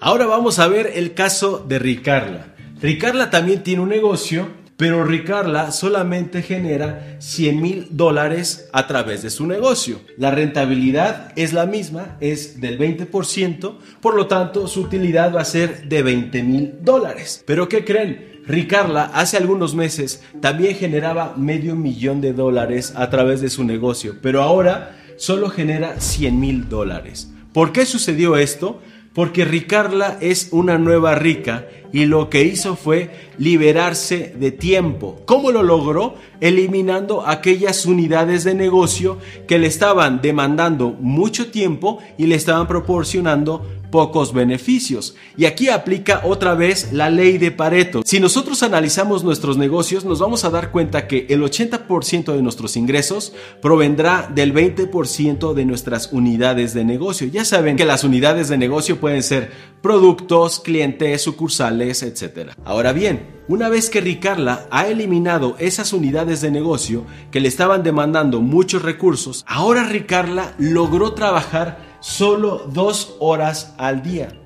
Ahora 0.00 0.26
vamos 0.26 0.58
a 0.58 0.68
ver 0.68 0.92
el 0.94 1.14
caso 1.14 1.64
de 1.66 1.78
Ricarla. 1.78 2.57
Ricarla 2.80 3.30
también 3.30 3.64
tiene 3.64 3.82
un 3.82 3.88
negocio, 3.88 4.46
pero 4.76 5.02
Ricarla 5.02 5.72
solamente 5.72 6.42
genera 6.42 7.16
100 7.18 7.60
mil 7.60 7.88
dólares 7.90 8.68
a 8.72 8.86
través 8.86 9.22
de 9.22 9.30
su 9.30 9.48
negocio. 9.48 10.00
La 10.16 10.30
rentabilidad 10.30 11.32
es 11.34 11.52
la 11.52 11.66
misma, 11.66 12.16
es 12.20 12.60
del 12.60 12.78
20%, 12.78 13.74
por 14.00 14.14
lo 14.14 14.28
tanto 14.28 14.68
su 14.68 14.82
utilidad 14.82 15.34
va 15.34 15.40
a 15.40 15.44
ser 15.44 15.88
de 15.88 16.02
20 16.04 16.42
mil 16.44 16.74
dólares. 16.82 17.42
Pero 17.44 17.68
¿qué 17.68 17.84
creen? 17.84 18.42
Ricarla 18.46 19.10
hace 19.12 19.36
algunos 19.36 19.74
meses 19.74 20.22
también 20.40 20.76
generaba 20.76 21.34
medio 21.36 21.74
millón 21.74 22.20
de 22.20 22.32
dólares 22.32 22.92
a 22.94 23.10
través 23.10 23.40
de 23.40 23.50
su 23.50 23.64
negocio, 23.64 24.18
pero 24.22 24.40
ahora 24.40 24.96
solo 25.16 25.50
genera 25.50 26.00
100 26.00 26.38
mil 26.38 26.68
dólares. 26.68 27.28
¿Por 27.52 27.72
qué 27.72 27.84
sucedió 27.84 28.36
esto? 28.36 28.80
Porque 29.14 29.44
Ricarla 29.44 30.18
es 30.20 30.48
una 30.52 30.78
nueva 30.78 31.14
rica 31.14 31.66
y 31.92 32.04
lo 32.04 32.28
que 32.28 32.42
hizo 32.42 32.76
fue 32.76 33.10
liberarse 33.38 34.34
de 34.38 34.50
tiempo. 34.50 35.22
¿Cómo 35.24 35.50
lo 35.50 35.62
logró? 35.62 36.16
Eliminando 36.40 37.26
aquellas 37.26 37.86
unidades 37.86 38.44
de 38.44 38.54
negocio 38.54 39.18
que 39.46 39.58
le 39.58 39.66
estaban 39.66 40.20
demandando 40.20 40.90
mucho 41.00 41.50
tiempo 41.50 41.98
y 42.16 42.26
le 42.26 42.36
estaban 42.36 42.68
proporcionando 42.68 43.66
pocos 43.90 44.32
beneficios. 44.32 45.14
Y 45.36 45.44
aquí 45.44 45.68
aplica 45.68 46.22
otra 46.24 46.54
vez 46.54 46.92
la 46.92 47.10
ley 47.10 47.38
de 47.38 47.50
Pareto. 47.50 48.02
Si 48.04 48.20
nosotros 48.20 48.62
analizamos 48.62 49.24
nuestros 49.24 49.56
negocios, 49.56 50.04
nos 50.04 50.18
vamos 50.20 50.44
a 50.44 50.50
dar 50.50 50.70
cuenta 50.70 51.06
que 51.06 51.26
el 51.28 51.42
80% 51.42 52.34
de 52.34 52.42
nuestros 52.42 52.76
ingresos 52.76 53.32
provendrá 53.60 54.30
del 54.32 54.54
20% 54.54 55.54
de 55.54 55.64
nuestras 55.64 56.12
unidades 56.12 56.74
de 56.74 56.84
negocio. 56.84 57.28
Ya 57.28 57.44
saben 57.44 57.76
que 57.76 57.84
las 57.84 58.04
unidades 58.04 58.48
de 58.48 58.58
negocio 58.58 59.00
pueden 59.00 59.22
ser 59.22 59.50
productos, 59.82 60.60
clientes, 60.60 61.22
sucursales, 61.22 62.02
etc. 62.02 62.52
Ahora 62.64 62.92
bien, 62.92 63.38
una 63.48 63.68
vez 63.68 63.88
que 63.88 64.00
Ricarla 64.00 64.66
ha 64.70 64.88
eliminado 64.88 65.56
esas 65.58 65.92
unidades 65.92 66.40
de 66.40 66.50
negocio 66.50 67.04
que 67.30 67.40
le 67.40 67.48
estaban 67.48 67.82
demandando 67.82 68.40
muchos 68.40 68.82
recursos, 68.82 69.44
ahora 69.46 69.84
Ricarla 69.84 70.54
logró 70.58 71.14
trabajar 71.14 71.87
solo 72.00 72.68
dos 72.72 73.16
horas 73.18 73.74
al 73.78 74.02
día, 74.02 74.40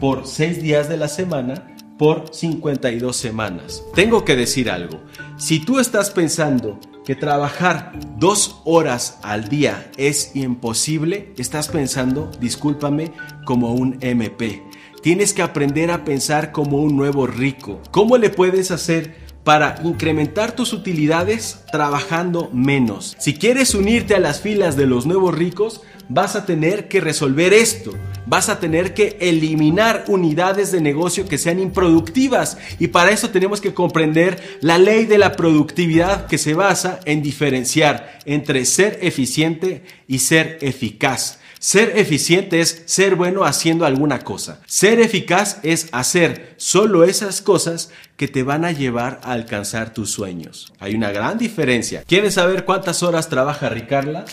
por 0.00 0.26
seis 0.26 0.62
días 0.62 0.88
de 0.88 0.96
la 0.96 1.08
semana, 1.08 1.76
por 1.98 2.32
52 2.32 3.16
semanas. 3.16 3.82
Tengo 3.94 4.24
que 4.24 4.36
decir 4.36 4.70
algo, 4.70 5.00
si 5.36 5.58
tú 5.58 5.78
estás 5.80 6.10
pensando 6.10 6.78
que 7.04 7.16
trabajar 7.16 7.92
dos 8.18 8.60
horas 8.64 9.18
al 9.22 9.48
día 9.48 9.90
es 9.96 10.36
imposible, 10.36 11.32
estás 11.38 11.68
pensando, 11.68 12.30
discúlpame, 12.38 13.12
como 13.44 13.72
un 13.72 13.96
MP. 14.02 14.62
Tienes 15.02 15.32
que 15.32 15.42
aprender 15.42 15.90
a 15.90 16.04
pensar 16.04 16.52
como 16.52 16.78
un 16.78 16.96
nuevo 16.96 17.26
rico. 17.26 17.80
¿Cómo 17.90 18.18
le 18.18 18.30
puedes 18.30 18.70
hacer 18.70 19.26
para 19.42 19.80
incrementar 19.84 20.52
tus 20.52 20.74
utilidades 20.74 21.64
trabajando 21.72 22.50
menos? 22.52 23.16
Si 23.18 23.34
quieres 23.34 23.74
unirte 23.74 24.14
a 24.14 24.20
las 24.20 24.40
filas 24.40 24.76
de 24.76 24.86
los 24.86 25.06
nuevos 25.06 25.34
ricos, 25.34 25.80
vas 26.08 26.36
a 26.36 26.46
tener 26.46 26.88
que 26.88 27.00
resolver 27.00 27.52
esto. 27.52 27.94
Vas 28.26 28.48
a 28.48 28.60
tener 28.60 28.94
que 28.94 29.16
eliminar 29.20 30.04
unidades 30.08 30.70
de 30.72 30.80
negocio 30.80 31.26
que 31.26 31.38
sean 31.38 31.58
improductivas. 31.58 32.58
Y 32.78 32.88
para 32.88 33.10
eso 33.10 33.30
tenemos 33.30 33.60
que 33.60 33.74
comprender 33.74 34.58
la 34.60 34.78
ley 34.78 35.06
de 35.06 35.18
la 35.18 35.32
productividad 35.32 36.26
que 36.26 36.38
se 36.38 36.54
basa 36.54 37.00
en 37.04 37.22
diferenciar 37.22 38.18
entre 38.24 38.64
ser 38.64 38.98
eficiente 39.02 39.82
y 40.06 40.18
ser 40.18 40.58
eficaz. 40.60 41.38
Ser 41.58 41.98
eficiente 41.98 42.60
es 42.60 42.82
ser 42.86 43.16
bueno 43.16 43.44
haciendo 43.44 43.84
alguna 43.84 44.20
cosa. 44.20 44.60
Ser 44.66 45.00
eficaz 45.00 45.58
es 45.64 45.88
hacer 45.90 46.54
solo 46.56 47.02
esas 47.02 47.42
cosas 47.42 47.90
que 48.16 48.28
te 48.28 48.44
van 48.44 48.64
a 48.64 48.70
llevar 48.70 49.20
a 49.24 49.32
alcanzar 49.32 49.92
tus 49.92 50.10
sueños. 50.10 50.72
Hay 50.78 50.94
una 50.94 51.10
gran 51.10 51.36
diferencia. 51.36 52.04
¿Quieres 52.06 52.34
saber 52.34 52.64
cuántas 52.64 53.02
horas 53.02 53.28
trabaja 53.28 53.70
Ricarla? 53.70 54.24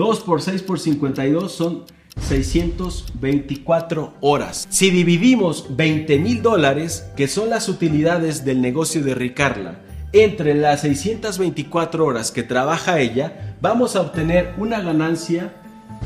2 0.00 0.20
por 0.20 0.40
6 0.40 0.62
por 0.62 0.80
52 0.80 1.52
son 1.52 1.84
624 2.26 4.14
horas. 4.22 4.66
Si 4.70 4.90
dividimos 4.90 5.76
20 5.76 6.18
mil 6.18 6.40
dólares, 6.40 7.10
que 7.18 7.28
son 7.28 7.50
las 7.50 7.68
utilidades 7.68 8.46
del 8.46 8.62
negocio 8.62 9.04
de 9.04 9.14
Ricarla, 9.14 9.82
entre 10.14 10.54
las 10.54 10.80
624 10.80 12.02
horas 12.02 12.32
que 12.32 12.42
trabaja 12.42 12.98
ella, 12.98 13.56
vamos 13.60 13.94
a 13.94 14.00
obtener 14.00 14.54
una 14.56 14.80
ganancia 14.80 15.52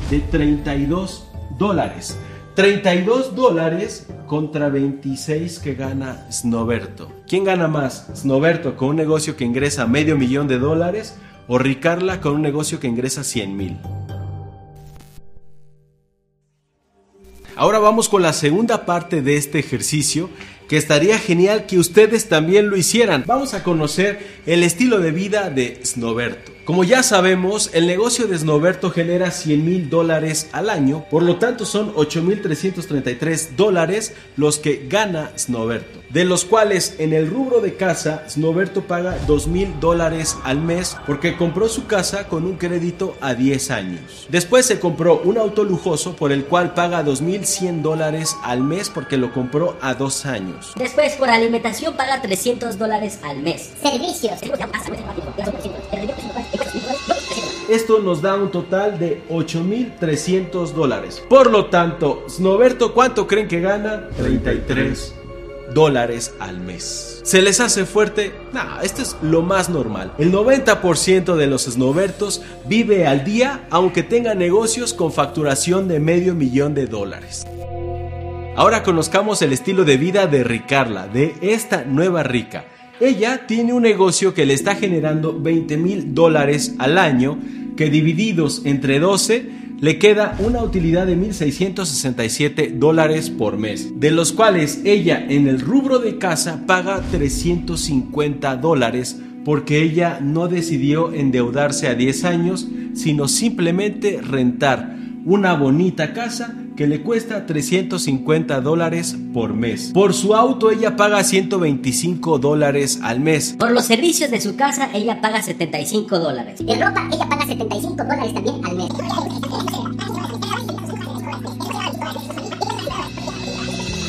de 0.09 0.19
32 0.19 1.29
dólares. 1.57 2.17
32 2.55 3.33
dólares 3.33 4.07
contra 4.27 4.67
26 4.67 5.59
que 5.59 5.73
gana 5.73 6.27
Snoberto. 6.29 7.13
¿Quién 7.29 7.45
gana 7.45 7.69
más? 7.69 8.09
Snoberto 8.13 8.75
con 8.75 8.89
un 8.89 8.97
negocio 8.97 9.37
que 9.37 9.45
ingresa 9.45 9.87
medio 9.87 10.17
millón 10.17 10.49
de 10.49 10.59
dólares 10.59 11.15
o 11.47 11.57
Ricarla 11.57 12.21
con 12.21 12.33
un 12.33 12.41
negocio 12.41 12.79
que 12.79 12.87
ingresa 12.87 13.23
100 13.23 13.57
mil. 13.57 13.77
Ahora 17.55 17.79
vamos 17.79 18.09
con 18.09 18.21
la 18.21 18.33
segunda 18.33 18.85
parte 18.85 19.21
de 19.21 19.37
este 19.37 19.59
ejercicio 19.59 20.29
que 20.67 20.77
estaría 20.77 21.17
genial 21.19 21.65
que 21.65 21.79
ustedes 21.79 22.29
también 22.29 22.69
lo 22.69 22.77
hicieran. 22.77 23.23
Vamos 23.25 23.53
a 23.53 23.63
conocer 23.63 24.19
el 24.45 24.63
estilo 24.63 24.99
de 24.99 25.11
vida 25.11 25.49
de 25.49 25.79
Snoberto. 25.83 26.55
Como 26.65 26.83
ya 26.83 27.03
sabemos, 27.03 27.69
el 27.73 27.85
negocio 27.85 28.25
de 28.25 28.39
Snoberto 28.39 28.89
genera 28.89 29.29
100 29.29 29.63
mil 29.63 29.89
dólares 29.91 30.49
al 30.51 30.71
año, 30.71 31.05
por 31.11 31.21
lo 31.21 31.35
tanto 31.35 31.63
son 31.63 31.93
8.333 31.93 33.49
dólares 33.55 34.15
los 34.35 34.57
que 34.57 34.87
gana 34.89 35.31
Snoberto, 35.37 36.01
de 36.09 36.25
los 36.25 36.43
cuales 36.43 36.95
en 36.97 37.13
el 37.13 37.29
rubro 37.29 37.61
de 37.61 37.75
casa 37.75 38.23
Snoberto 38.27 38.81
paga 38.81 39.15
2 39.27 39.45
mil 39.45 39.79
dólares 39.79 40.37
al 40.43 40.59
mes 40.59 40.97
porque 41.05 41.37
compró 41.37 41.69
su 41.69 41.85
casa 41.85 42.27
con 42.27 42.45
un 42.45 42.55
crédito 42.55 43.15
a 43.21 43.35
10 43.35 43.69
años. 43.69 44.25
Después 44.29 44.65
se 44.65 44.79
compró 44.79 45.21
un 45.23 45.37
auto 45.37 45.65
lujoso 45.65 46.15
por 46.15 46.31
el 46.31 46.45
cual 46.45 46.73
paga 46.73 47.05
2.100 47.05 47.83
dólares 47.83 48.35
al 48.41 48.63
mes 48.63 48.89
porque 48.89 49.17
lo 49.17 49.31
compró 49.31 49.77
a 49.81 49.93
2 49.93 50.25
años. 50.25 50.54
Después 50.75 51.13
por 51.13 51.29
alimentación 51.29 51.95
paga 51.95 52.21
300 52.21 52.77
dólares 52.77 53.19
al 53.23 53.39
mes. 53.39 53.71
Servicios. 53.81 54.39
Esto 57.69 57.99
nos 57.99 58.21
da 58.21 58.35
un 58.35 58.51
total 58.51 58.99
de 58.99 59.23
8.300 59.29 60.71
dólares. 60.73 61.23
Por 61.29 61.49
lo 61.49 61.65
tanto, 61.65 62.25
Snoberto, 62.29 62.93
¿cuánto 62.93 63.27
creen 63.27 63.47
que 63.47 63.59
gana? 63.59 64.09
33 64.17 65.15
dólares 65.73 66.33
al 66.39 66.59
mes. 66.59 67.21
¿Se 67.23 67.41
les 67.41 67.59
hace 67.59 67.85
fuerte? 67.85 68.31
No, 68.53 68.81
esto 68.81 69.01
es 69.01 69.15
lo 69.21 69.41
más 69.41 69.69
normal. 69.69 70.13
El 70.17 70.31
90% 70.31 71.35
de 71.35 71.47
los 71.47 71.63
Snobertos 71.63 72.41
vive 72.65 73.07
al 73.07 73.23
día 73.23 73.67
aunque 73.69 74.03
tenga 74.03 74.35
negocios 74.35 74.93
con 74.93 75.11
facturación 75.11 75.87
de 75.87 75.99
medio 75.99 76.35
millón 76.35 76.73
de 76.75 76.85
dólares. 76.85 77.45
Ahora 78.57 78.83
conozcamos 78.83 79.41
el 79.41 79.51
estilo 79.51 79.83
de 79.83 79.97
vida 79.97 80.27
de 80.27 80.45
Ricarla, 80.45 81.09
de 81.09 81.35
esta 81.41 81.83
nueva 81.83 82.23
rica. 82.23 82.63
Ella 83.01 83.47
tiene 83.47 83.73
un 83.73 83.83
negocio 83.83 84.33
que 84.33 84.45
le 84.45 84.53
está 84.53 84.75
generando 84.75 85.37
20 85.37 85.75
mil 85.75 86.13
dólares 86.15 86.73
al 86.79 86.97
año, 86.97 87.37
que 87.75 87.89
divididos 87.89 88.61
entre 88.63 88.99
12 88.99 89.49
le 89.81 89.99
queda 89.99 90.37
una 90.39 90.63
utilidad 90.63 91.05
de 91.05 91.17
1.667 91.17 92.79
dólares 92.79 93.29
por 93.29 93.57
mes, 93.57 93.99
de 93.99 94.11
los 94.11 94.31
cuales 94.31 94.79
ella 94.85 95.25
en 95.27 95.49
el 95.49 95.59
rubro 95.59 95.99
de 95.99 96.17
casa 96.17 96.63
paga 96.65 97.01
350 97.11 98.55
dólares 98.55 99.19
porque 99.43 99.81
ella 99.81 100.21
no 100.21 100.47
decidió 100.47 101.13
endeudarse 101.13 101.89
a 101.89 101.93
10 101.93 102.23
años, 102.23 102.69
sino 102.93 103.27
simplemente 103.27 104.21
rentar 104.21 104.95
una 105.25 105.55
bonita 105.55 106.13
casa 106.13 106.55
que 106.75 106.87
le 106.87 107.01
cuesta 107.01 107.45
350 107.45 108.61
dólares 108.61 109.15
por 109.33 109.53
mes. 109.53 109.91
Por 109.93 110.13
su 110.13 110.35
auto 110.35 110.71
ella 110.71 110.95
paga 110.95 111.23
125 111.23 112.39
dólares 112.39 112.99
al 113.01 113.19
mes. 113.19 113.55
Por 113.57 113.71
los 113.71 113.85
servicios 113.85 114.31
de 114.31 114.41
su 114.41 114.55
casa 114.55 114.89
ella 114.93 115.21
paga 115.21 115.41
75 115.41 116.19
dólares. 116.19 116.65
De 116.65 116.75
ropa 116.75 117.07
ella 117.11 117.27
paga 117.29 117.45
75 117.45 117.95
dólares 117.95 118.33
también 118.33 118.65
al 118.65 118.75
mes. 118.75 118.89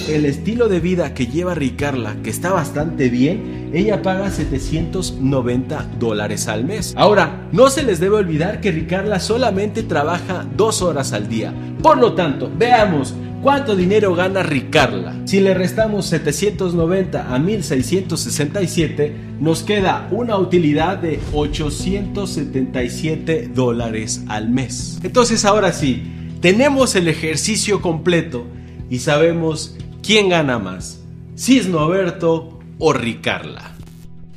El 0.08 0.24
estilo 0.24 0.68
de 0.68 0.78
vida 0.78 1.14
que 1.14 1.26
lleva 1.26 1.56
Ricarla, 1.56 2.18
que 2.22 2.30
está 2.30 2.52
bastante 2.52 3.08
bien, 3.08 3.70
ella 3.74 4.02
paga 4.02 4.30
790 4.30 5.84
dólares 5.98 6.46
al 6.46 6.62
mes. 6.64 6.94
Ahora, 6.96 7.48
no 7.50 7.68
se 7.70 7.82
les 7.82 7.98
debe 7.98 8.14
olvidar 8.14 8.60
que 8.60 8.70
Ricarla 8.70 9.18
solamente 9.18 9.82
trabaja 9.82 10.46
dos 10.56 10.80
horas 10.80 11.12
al 11.12 11.28
día. 11.28 11.52
Por 11.82 11.98
lo 11.98 12.14
tanto, 12.14 12.48
veamos 12.56 13.14
cuánto 13.42 13.74
dinero 13.74 14.14
gana 14.14 14.44
Ricarla. 14.44 15.22
Si 15.24 15.40
le 15.40 15.54
restamos 15.54 16.06
790 16.06 17.34
a 17.34 17.38
1667, 17.40 19.12
nos 19.40 19.64
queda 19.64 20.06
una 20.12 20.38
utilidad 20.38 20.98
de 20.98 21.18
877 21.32 23.50
dólares 23.52 24.22
al 24.28 24.50
mes. 24.50 25.00
Entonces, 25.02 25.44
ahora 25.44 25.72
sí, 25.72 26.04
tenemos 26.40 26.94
el 26.94 27.08
ejercicio 27.08 27.82
completo 27.82 28.46
y 28.88 29.00
sabemos 29.00 29.76
quién 30.06 30.28
gana 30.28 30.60
más, 30.60 31.02
si 31.34 31.58
es 31.58 31.66
Noberto 31.66 32.60
o 32.78 32.92
Ricarla. 32.92 33.74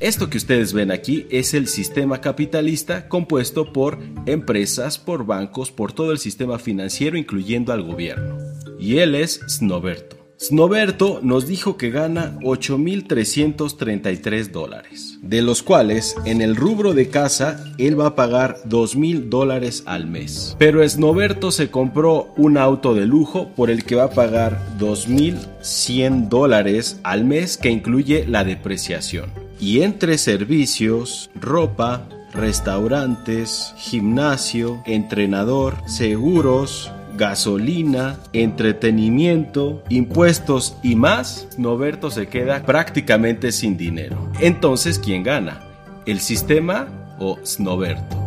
Esto 0.00 0.28
que 0.28 0.38
ustedes 0.38 0.72
ven 0.72 0.90
aquí 0.90 1.28
es 1.30 1.54
el 1.54 1.68
sistema 1.68 2.20
capitalista 2.20 3.08
compuesto 3.08 3.72
por 3.72 4.00
empresas, 4.26 4.98
por 4.98 5.24
bancos, 5.24 5.70
por 5.70 5.92
todo 5.92 6.10
el 6.10 6.18
sistema 6.18 6.58
financiero 6.58 7.16
incluyendo 7.16 7.72
al 7.72 7.82
gobierno. 7.82 8.36
Y 8.80 8.98
él 8.98 9.14
es 9.14 9.40
Snoberto. 9.48 10.16
Snoberto 10.40 11.20
nos 11.22 11.46
dijo 11.46 11.76
que 11.76 11.90
gana 11.90 12.36
8.333 12.40 14.50
dólares, 14.50 15.09
de 15.22 15.42
los 15.42 15.62
cuales 15.62 16.16
en 16.24 16.40
el 16.40 16.56
rubro 16.56 16.94
de 16.94 17.08
casa 17.08 17.64
él 17.78 17.98
va 17.98 18.08
a 18.08 18.14
pagar 18.14 18.58
2.000 18.68 19.28
dólares 19.28 19.82
al 19.86 20.06
mes. 20.06 20.56
Pero 20.58 20.86
Snoberto 20.88 21.50
se 21.50 21.70
compró 21.70 22.32
un 22.36 22.56
auto 22.56 22.94
de 22.94 23.06
lujo 23.06 23.48
por 23.56 23.70
el 23.70 23.84
que 23.84 23.96
va 23.96 24.04
a 24.04 24.10
pagar 24.10 24.60
2.100 24.78 26.28
dólares 26.28 27.00
al 27.02 27.24
mes 27.24 27.56
que 27.56 27.70
incluye 27.70 28.26
la 28.26 28.44
depreciación. 28.44 29.30
Y 29.60 29.82
entre 29.82 30.16
servicios, 30.16 31.30
ropa, 31.34 32.08
restaurantes, 32.32 33.74
gimnasio, 33.76 34.82
entrenador, 34.86 35.76
seguros, 35.86 36.90
gasolina, 37.20 38.18
entretenimiento, 38.32 39.84
impuestos 39.90 40.78
y 40.82 40.96
más, 40.96 41.48
Noberto 41.58 42.10
se 42.10 42.28
queda 42.28 42.62
prácticamente 42.62 43.52
sin 43.52 43.76
dinero. 43.76 44.32
Entonces, 44.40 44.98
¿quién 44.98 45.22
gana? 45.22 45.60
¿El 46.06 46.20
sistema 46.20 46.88
o 47.18 47.38
Snoberto? 47.44 48.19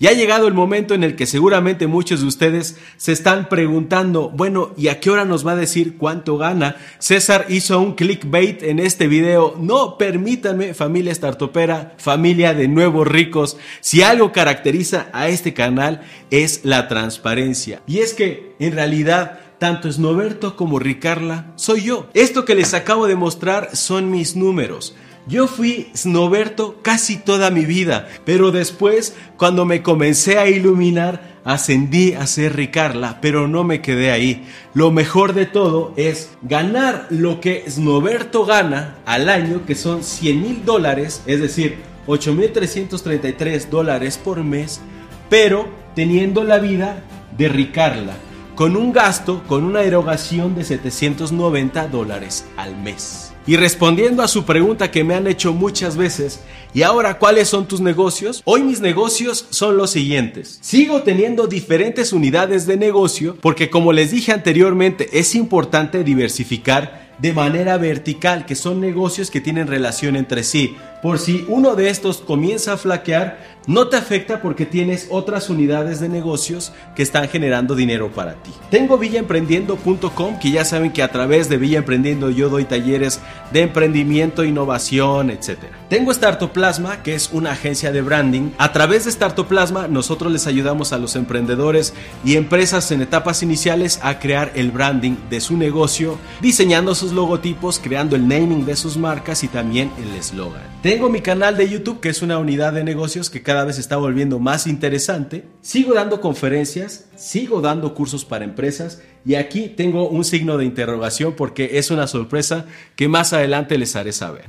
Ya 0.00 0.10
ha 0.10 0.14
llegado 0.14 0.48
el 0.48 0.54
momento 0.54 0.94
en 0.94 1.04
el 1.04 1.14
que 1.14 1.26
seguramente 1.26 1.86
muchos 1.86 2.22
de 2.22 2.26
ustedes 2.26 2.78
se 2.96 3.12
están 3.12 3.50
preguntando, 3.50 4.30
bueno, 4.30 4.70
¿y 4.78 4.88
a 4.88 4.98
qué 4.98 5.10
hora 5.10 5.26
nos 5.26 5.46
va 5.46 5.52
a 5.52 5.56
decir 5.56 5.98
cuánto 5.98 6.38
gana? 6.38 6.76
César 6.98 7.44
hizo 7.50 7.78
un 7.78 7.96
clickbait 7.96 8.62
en 8.62 8.78
este 8.78 9.08
video. 9.08 9.56
No, 9.60 9.98
permítanme, 9.98 10.72
familia 10.72 11.14
startupera, 11.14 11.92
familia 11.98 12.54
de 12.54 12.66
nuevos 12.66 13.06
ricos, 13.06 13.58
si 13.80 14.00
algo 14.00 14.32
caracteriza 14.32 15.08
a 15.12 15.28
este 15.28 15.52
canal 15.52 16.00
es 16.30 16.62
la 16.64 16.88
transparencia. 16.88 17.82
Y 17.86 17.98
es 17.98 18.14
que, 18.14 18.56
en 18.58 18.72
realidad, 18.72 19.38
tanto 19.58 19.92
Snoberto 19.92 20.56
como 20.56 20.78
Ricarla 20.78 21.52
soy 21.56 21.82
yo. 21.82 22.08
Esto 22.14 22.46
que 22.46 22.54
les 22.54 22.72
acabo 22.72 23.06
de 23.06 23.16
mostrar 23.16 23.76
son 23.76 24.10
mis 24.10 24.34
números. 24.34 24.96
Yo 25.26 25.46
fui 25.46 25.90
Snoberto 25.94 26.80
casi 26.82 27.16
toda 27.16 27.50
mi 27.50 27.64
vida, 27.64 28.08
pero 28.24 28.50
después, 28.50 29.14
cuando 29.36 29.64
me 29.64 29.82
comencé 29.82 30.38
a 30.38 30.48
iluminar, 30.48 31.38
ascendí 31.44 32.14
a 32.14 32.26
ser 32.26 32.56
Ricarla, 32.56 33.20
pero 33.20 33.46
no 33.46 33.62
me 33.62 33.82
quedé 33.82 34.10
ahí. 34.10 34.46
Lo 34.74 34.90
mejor 34.90 35.34
de 35.34 35.46
todo 35.46 35.92
es 35.96 36.30
ganar 36.42 37.06
lo 37.10 37.40
que 37.40 37.64
Snoberto 37.68 38.44
gana 38.46 38.96
al 39.04 39.28
año, 39.28 39.66
que 39.66 39.74
son 39.74 40.02
100 40.02 40.42
mil 40.42 40.64
dólares, 40.64 41.22
es 41.26 41.40
decir, 41.40 41.78
8.333 42.06 43.68
dólares 43.68 44.18
por 44.18 44.42
mes, 44.42 44.80
pero 45.28 45.68
teniendo 45.94 46.44
la 46.44 46.58
vida 46.58 47.04
de 47.36 47.48
Ricarla, 47.48 48.14
con 48.54 48.76
un 48.76 48.92
gasto, 48.92 49.42
con 49.46 49.64
una 49.64 49.82
erogación 49.82 50.54
de 50.54 50.64
790 50.64 51.88
dólares 51.88 52.46
al 52.56 52.76
mes. 52.76 53.29
Y 53.50 53.56
respondiendo 53.56 54.22
a 54.22 54.28
su 54.28 54.44
pregunta 54.44 54.92
que 54.92 55.02
me 55.02 55.16
han 55.16 55.26
hecho 55.26 55.52
muchas 55.52 55.96
veces, 55.96 56.38
¿y 56.72 56.82
ahora 56.82 57.18
cuáles 57.18 57.48
son 57.48 57.66
tus 57.66 57.80
negocios? 57.80 58.42
Hoy 58.44 58.62
mis 58.62 58.80
negocios 58.80 59.44
son 59.50 59.76
los 59.76 59.90
siguientes. 59.90 60.60
Sigo 60.62 61.02
teniendo 61.02 61.48
diferentes 61.48 62.12
unidades 62.12 62.68
de 62.68 62.76
negocio 62.76 63.36
porque 63.40 63.68
como 63.68 63.92
les 63.92 64.12
dije 64.12 64.30
anteriormente 64.30 65.18
es 65.18 65.34
importante 65.34 66.04
diversificar 66.04 67.09
de 67.20 67.32
manera 67.32 67.76
vertical, 67.78 68.46
que 68.46 68.54
son 68.54 68.80
negocios 68.80 69.30
que 69.30 69.40
tienen 69.40 69.66
relación 69.66 70.16
entre 70.16 70.42
sí. 70.42 70.76
Por 71.02 71.18
si 71.18 71.44
uno 71.48 71.76
de 71.76 71.88
estos 71.88 72.18
comienza 72.18 72.74
a 72.74 72.76
flaquear, 72.76 73.38
no 73.66 73.88
te 73.88 73.96
afecta 73.96 74.40
porque 74.42 74.66
tienes 74.66 75.06
otras 75.10 75.48
unidades 75.48 76.00
de 76.00 76.08
negocios 76.08 76.72
que 76.94 77.02
están 77.02 77.28
generando 77.28 77.74
dinero 77.74 78.10
para 78.10 78.34
ti. 78.34 78.50
Tengo 78.70 78.98
villaemprendiendo.com, 78.98 80.38
que 80.38 80.50
ya 80.50 80.64
saben 80.64 80.92
que 80.92 81.02
a 81.02 81.08
través 81.08 81.48
de 81.48 81.56
Villa 81.56 81.78
Emprendiendo 81.78 82.30
yo 82.30 82.48
doy 82.48 82.64
talleres 82.64 83.20
de 83.52 83.62
emprendimiento, 83.62 84.44
innovación, 84.44 85.30
etc. 85.30 85.58
Tengo 85.88 86.12
Startoplasma, 86.12 87.02
que 87.02 87.14
es 87.14 87.30
una 87.32 87.52
agencia 87.52 87.92
de 87.92 88.02
branding. 88.02 88.50
A 88.58 88.72
través 88.72 89.04
de 89.04 89.12
Startoplasma 89.12 89.88
nosotros 89.88 90.32
les 90.32 90.46
ayudamos 90.46 90.92
a 90.92 90.98
los 90.98 91.16
emprendedores 91.16 91.94
y 92.24 92.36
empresas 92.36 92.90
en 92.92 93.02
etapas 93.02 93.42
iniciales 93.42 94.00
a 94.02 94.18
crear 94.18 94.52
el 94.54 94.70
branding 94.70 95.16
de 95.30 95.40
su 95.40 95.56
negocio, 95.56 96.18
diseñando 96.40 96.94
sus 96.94 97.09
logotipos, 97.12 97.78
creando 97.78 98.16
el 98.16 98.26
naming 98.26 98.64
de 98.64 98.76
sus 98.76 98.96
marcas 98.96 99.44
y 99.44 99.48
también 99.48 99.90
el 99.98 100.14
eslogan. 100.16 100.62
Tengo 100.82 101.08
mi 101.08 101.20
canal 101.20 101.56
de 101.56 101.68
YouTube, 101.68 102.00
que 102.00 102.08
es 102.08 102.22
una 102.22 102.38
unidad 102.38 102.72
de 102.72 102.84
negocios 102.84 103.30
que 103.30 103.42
cada 103.42 103.64
vez 103.64 103.78
está 103.78 103.96
volviendo 103.96 104.38
más 104.38 104.66
interesante. 104.66 105.44
Sigo 105.60 105.94
dando 105.94 106.20
conferencias, 106.20 107.06
sigo 107.16 107.60
dando 107.60 107.94
cursos 107.94 108.24
para 108.24 108.44
empresas 108.44 109.02
y 109.24 109.34
aquí 109.34 109.68
tengo 109.68 110.08
un 110.08 110.24
signo 110.24 110.56
de 110.56 110.64
interrogación 110.64 111.34
porque 111.36 111.78
es 111.78 111.90
una 111.90 112.06
sorpresa 112.06 112.66
que 112.96 113.08
más 113.08 113.32
adelante 113.32 113.76
les 113.78 113.96
haré 113.96 114.12
saber. 114.12 114.44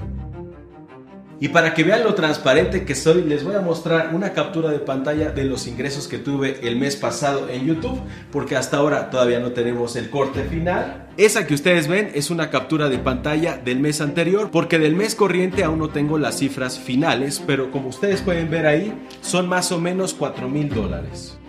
Y 1.42 1.50
para 1.50 1.74
que 1.74 1.84
vean 1.84 2.04
lo 2.04 2.14
transparente 2.14 2.86
que 2.86 2.94
soy, 2.94 3.24
les 3.24 3.44
voy 3.44 3.56
a 3.56 3.62
mostrar 3.62 4.14
una 4.14 4.32
captura 4.32 4.70
de 4.70 4.78
pantalla 4.78 5.32
de 5.32 5.44
los 5.44 5.66
ingresos 5.66 6.08
que 6.08 6.20
tuve 6.20 6.68
el 6.68 6.76
mes 6.76 6.96
pasado 6.96 7.50
en 7.50 7.66
YouTube, 7.66 8.00
porque 8.32 8.56
hasta 8.56 8.78
ahora 8.78 9.10
todavía 9.10 9.40
no 9.40 9.52
tenemos 9.52 9.96
el 9.96 10.12
corte 10.12 10.44
final. 10.44 11.10
Esa 11.18 11.48
que 11.48 11.56
ustedes 11.56 11.88
ven 11.88 12.12
es 12.14 12.30
una 12.30 12.52
captura 12.52 12.90
de 12.90 13.00
pantalla 13.00 13.58
del 13.58 13.80
mes 13.80 14.02
anterior, 14.02 14.52
porque 14.52 14.78
del 14.78 14.96
mes 14.96 15.16
corriente 15.16 15.64
aún 15.64 15.80
no 15.80 15.90
tengo 15.90 16.20
las 16.20 16.38
cifras 16.38 16.78
finales, 16.78 17.42
pero 17.48 17.72
como 17.72 17.90
ustedes 17.90 18.22
pueden 18.22 18.52
ver 18.52 18.68
ahí, 18.68 18.94
son 19.22 19.50
más 19.50 19.72
o 19.72 19.82
menos 19.82 20.14
4 20.14 20.48
mil 20.48 20.70
dólares. 20.70 21.40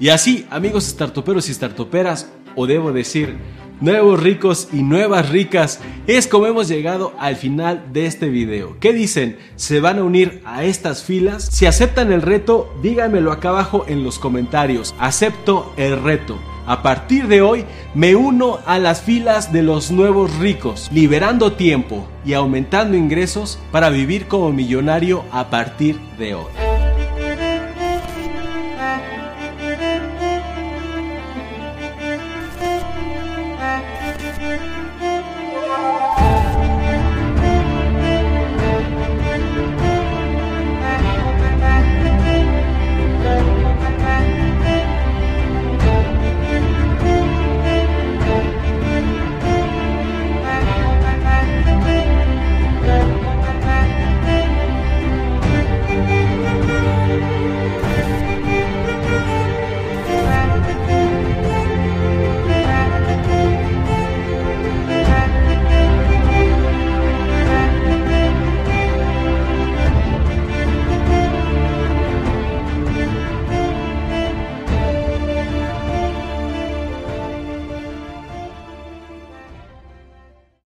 Y 0.00 0.08
así, 0.08 0.46
amigos 0.48 0.84
startuperos 0.84 1.46
y 1.50 1.52
startuperas, 1.52 2.32
o 2.56 2.66
debo 2.66 2.90
decir, 2.90 3.36
nuevos 3.82 4.22
ricos 4.22 4.68
y 4.72 4.82
nuevas 4.82 5.28
ricas, 5.28 5.80
es 6.06 6.26
como 6.26 6.46
hemos 6.46 6.68
llegado 6.68 7.12
al 7.18 7.36
final 7.36 7.92
de 7.92 8.06
este 8.06 8.28
video. 8.28 8.76
¿Qué 8.80 8.92
dicen? 8.92 9.36
¿Se 9.56 9.80
van 9.80 9.98
a 9.98 10.04
unir 10.04 10.40
a 10.44 10.64
estas 10.64 11.02
filas? 11.02 11.44
Si 11.52 11.66
aceptan 11.66 12.12
el 12.12 12.22
reto, 12.22 12.72
díganmelo 12.80 13.32
acá 13.32 13.50
abajo 13.50 13.84
en 13.88 14.04
los 14.04 14.18
comentarios. 14.18 14.94
Acepto 14.98 15.74
el 15.76 16.00
reto. 16.00 16.38
A 16.64 16.82
partir 16.82 17.26
de 17.26 17.42
hoy 17.42 17.64
me 17.92 18.14
uno 18.14 18.60
a 18.66 18.78
las 18.78 19.02
filas 19.02 19.52
de 19.52 19.62
los 19.62 19.90
nuevos 19.90 20.38
ricos, 20.38 20.88
liberando 20.92 21.54
tiempo 21.54 22.06
y 22.24 22.34
aumentando 22.34 22.96
ingresos 22.96 23.58
para 23.72 23.90
vivir 23.90 24.28
como 24.28 24.52
millonario 24.52 25.24
a 25.32 25.50
partir 25.50 25.98
de 26.18 26.34
hoy. 26.36 26.91